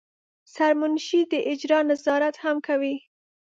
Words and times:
سرمنشي 0.53 1.21
د 1.31 1.33
اجرا 1.51 1.79
نظارت 1.91 2.35
هم 2.43 2.57
کوي. 2.67 2.95